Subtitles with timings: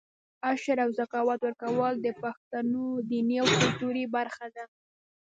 [0.49, 4.63] عشر او زکات ورکول د پښتنو دیني او کلتوري برخه ده.